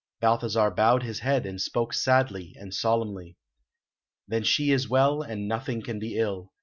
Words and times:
Balthasar 0.19 0.71
bowed 0.71 1.03
his 1.03 1.19
head, 1.19 1.45
and 1.45 1.61
spoke 1.61 1.93
sadly 1.93 2.55
and 2.57 2.73
solemnly. 2.73 3.37
"Then 4.27 4.41
she 4.41 4.71
is 4.71 4.89
well, 4.89 5.21
and 5.21 5.47
nothing 5.47 5.83
can 5.83 5.99
be 5.99 6.17
ill. 6.17 6.53